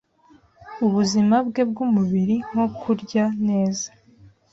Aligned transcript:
ubuzima 0.85 1.35
bwe 1.47 1.63
bw’umubiri 1.69 2.35
nko 2.49 2.65
kurya 2.79 3.25
neza 3.47 3.87